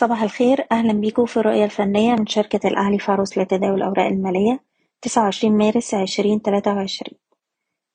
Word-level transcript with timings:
صباح 0.00 0.22
الخير. 0.22 0.66
أهلا 0.72 0.92
بيكم 0.92 1.26
في 1.26 1.36
الرؤية 1.36 1.64
الفنية 1.64 2.14
من 2.14 2.26
شركة 2.26 2.68
الأهلي 2.68 2.98
فاروس 2.98 3.38
لتداول 3.38 3.74
الأوراق 3.74 4.06
المالية 4.06 4.60
29 5.02 5.58
مارس 5.58 5.94
2023 5.94 7.18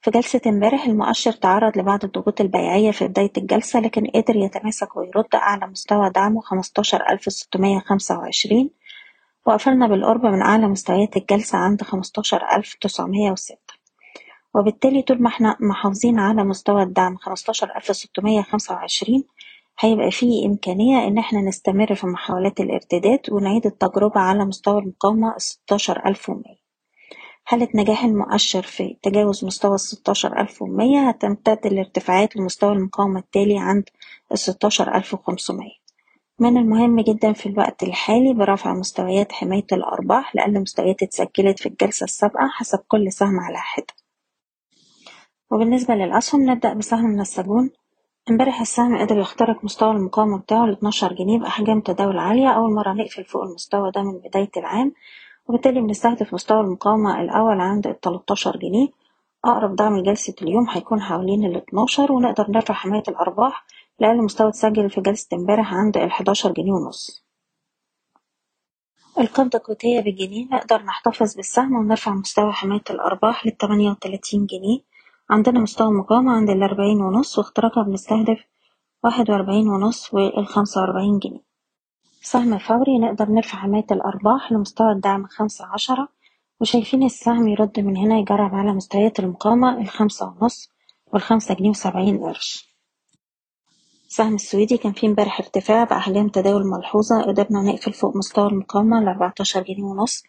في 0.01 0.11
جلسة 0.11 0.41
امبارح 0.47 0.85
المؤشر 0.85 1.31
تعرض 1.31 1.77
لبعض 1.77 2.03
الضغوط 2.03 2.41
البيعية 2.41 2.91
في 2.91 3.07
بداية 3.07 3.31
الجلسة 3.37 3.79
لكن 3.79 4.07
قدر 4.07 4.35
يتماسك 4.35 4.97
ويرد 4.97 5.35
أعلى 5.35 5.67
مستوى 5.67 6.09
دعمه 6.09 6.41
15625 6.41 8.69
وقفلنا 9.45 9.87
بالقرب 9.87 10.25
من 10.25 10.41
أعلى 10.41 10.67
مستويات 10.67 11.17
الجلسة 11.17 11.57
عند 11.57 11.83
15906 11.83 13.57
وبالتالي 14.53 15.01
طول 15.01 15.21
ما 15.21 15.27
إحنا 15.27 15.57
محافظين 15.59 16.19
على 16.19 16.43
مستوى 16.43 16.83
الدعم 16.83 17.17
15625 17.17 19.23
هيبقى 19.79 20.11
فيه 20.11 20.45
إمكانية 20.47 21.07
إن 21.07 21.17
إحنا 21.17 21.41
نستمر 21.41 21.95
في 21.95 22.07
محاولات 22.07 22.59
الارتداد 22.59 23.19
ونعيد 23.31 23.65
التجربة 23.65 24.19
على 24.21 24.45
مستوى 24.45 24.79
المقاومة 24.81 25.35
الستاشر 25.35 26.05
ألف 26.05 26.29
ومية. 26.29 26.65
حالة 27.43 27.67
نجاح 27.75 28.03
المؤشر 28.03 28.61
في 28.61 28.97
تجاوز 29.03 29.45
مستوى 29.45 29.75
الستاشر 29.75 30.39
ألف 30.39 30.61
ومية 30.61 31.09
هتمتد 31.09 31.59
الارتفاعات 31.65 32.35
لمستوى 32.35 32.71
المقاومة 32.73 33.19
التالي 33.19 33.57
عند 33.59 33.89
الستاشر 34.31 34.95
ألف 34.95 35.13
وخمسمية. 35.13 35.85
من 36.39 36.57
المهم 36.57 36.99
جدا 37.01 37.33
في 37.33 37.45
الوقت 37.49 37.83
الحالي 37.83 38.33
برفع 38.33 38.73
مستويات 38.73 39.31
حماية 39.31 39.65
الأرباح 39.71 40.35
لأقل 40.35 40.59
مستويات 40.61 41.03
اتسجلت 41.03 41.59
في 41.59 41.69
الجلسة 41.69 42.03
السابقة 42.03 42.47
حسب 42.47 42.79
كل 42.87 43.11
سهم 43.11 43.39
على 43.39 43.57
حدة. 43.57 43.93
وبالنسبة 45.51 45.95
للأسهم 45.95 46.49
نبدأ 46.49 46.73
بسهم 46.73 47.05
النساجون 47.05 47.69
امبارح 48.29 48.61
السهم 48.61 48.97
قدر 48.97 49.17
يخترق 49.17 49.63
مستوى 49.65 49.91
المقاومة 49.91 50.37
بتاعه 50.39 50.65
لاتناشر 50.65 51.13
جنيه 51.13 51.39
بأحجام 51.39 51.81
تداول 51.81 52.17
عالية. 52.17 52.49
أول 52.49 52.73
مرة 52.73 52.93
نقفل 52.93 53.25
فوق 53.25 53.43
المستوى 53.43 53.91
ده 53.91 54.01
من 54.03 54.17
بداية 54.19 54.49
العام 54.57 54.93
وبالتالي 55.47 55.81
بنستهدف 55.81 56.33
مستوى 56.33 56.59
المقاومة 56.61 57.21
الأول 57.21 57.59
عند 57.61 57.87
التلاتاشر 57.87 58.57
جنيه. 58.57 58.87
أقرب 59.45 59.75
دعم 59.75 59.97
لجلسة 59.97 60.35
اليوم 60.41 60.69
هيكون 60.69 61.01
حوالين 61.01 61.45
الاتناشر 61.45 62.11
ونقدر 62.11 62.45
نرفع 62.51 62.73
حماية 62.73 63.03
الأرباح 63.07 63.65
لأقل 63.99 64.17
مستوى 64.23 64.47
اتسجل 64.49 64.89
في 64.89 65.01
جلسة 65.01 65.37
امبارح 65.37 65.73
عند 65.73 65.97
الحداشر 65.97 66.51
جنيه 66.51 66.71
ونص. 66.73 67.25
القبضة 69.19 69.57
القوتية 69.59 69.99
بالجنيه 69.99 70.45
نقدر 70.51 70.81
نحتفظ 70.83 71.35
بالسهم 71.35 71.73
ونرفع 71.75 72.11
مستوى 72.13 72.51
حماية 72.53 72.83
الأرباح 72.89 73.45
للتمانية 73.45 73.89
وتلاتين 73.89 74.45
جنيه. 74.45 74.94
عندنا 75.29 75.59
مستوى 75.59 75.91
مقاومة 75.91 76.31
عند 76.31 76.49
الأربعين 76.49 77.01
ونص 77.01 77.37
واختراقها 77.37 77.83
بنستهدف 77.83 78.39
واحد 79.03 79.29
وأربعين 79.29 79.67
ونص 79.67 80.13
والخمسة 80.13 80.81
وأربعين 80.81 81.19
جنيه. 81.19 81.41
سهم 82.21 82.57
فوري 82.57 82.99
نقدر 82.99 83.29
نرفع 83.29 83.57
حماية 83.57 83.85
الأرباح 83.91 84.51
لمستوى 84.51 84.91
الدعم 84.91 85.27
خمسة 85.27 85.65
عشرة 85.65 86.07
وشايفين 86.61 87.03
السهم 87.03 87.47
يرد 87.47 87.79
من 87.79 87.97
هنا 87.97 88.19
يجرب 88.19 88.55
على 88.55 88.73
مستويات 88.73 89.19
المقاومة 89.19 89.81
الخمسة 89.81 90.35
ونص 90.41 90.69
والخمسة 91.13 91.55
جنيه 91.55 91.69
وسبعين 91.69 92.17
قرش. 92.23 92.75
السهم 94.07 94.35
السويدي 94.35 94.77
كان 94.77 94.93
فيه 94.93 95.07
امبارح 95.07 95.39
ارتفاع 95.39 95.83
بأحجام 95.83 96.29
تداول 96.29 96.67
ملحوظة 96.67 97.21
قدرنا 97.21 97.61
نقفل 97.61 97.93
فوق 97.93 98.17
مستوى 98.17 98.47
المقاومة 98.47 99.03
لأربعتاشر 99.03 99.61
جنيه 99.63 99.83
ونص 99.83 100.23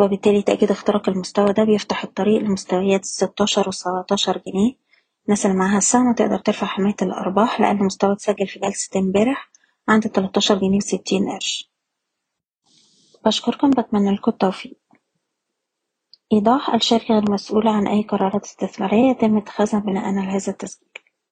وبالتالي 0.00 0.42
تأكيد 0.42 0.70
اختراق 0.70 1.08
المستوى 1.08 1.52
ده 1.52 1.64
بيفتح 1.64 2.04
الطريق 2.04 2.42
لمستويات 2.42 3.00
الستاشر 3.00 3.62
والسبعتاشر 3.66 4.42
جنيه. 4.46 4.74
الناس 5.24 5.46
اللي 5.46 5.56
معاها 5.56 5.78
السهم 5.78 6.14
تقدر 6.14 6.38
ترفع 6.38 6.66
حماية 6.66 6.96
الأرباح 7.02 7.60
لأقل 7.60 7.84
مستوى 7.84 8.12
اتسجل 8.12 8.46
في 8.46 8.58
جلسة 8.58 9.00
امبارح 9.00 9.50
عند 9.88 10.02
تلاتاشر 10.02 10.54
جنيه 10.58 10.76
وستين 10.76 11.30
قرش. 11.30 11.70
بشكركم 13.26 13.70
بتمنى 13.70 14.14
لكم 14.14 14.30
التوفيق. 14.30 14.78
إيضاح 16.32 16.74
الشركة 16.74 17.14
غير 17.14 17.30
مسؤولة 17.30 17.70
عن 17.70 17.86
أي 17.86 18.02
قرارات 18.02 18.44
استثمارية 18.44 19.10
يتم 19.10 19.36
اتخاذها 19.36 19.80
بناء 19.80 20.04
على 20.04 20.20
هذا 20.20 20.52
التسجيل. 20.52 20.88